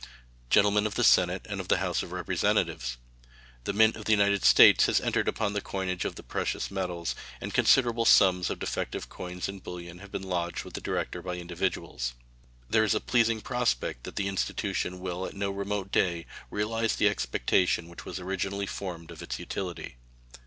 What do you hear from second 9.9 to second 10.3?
have been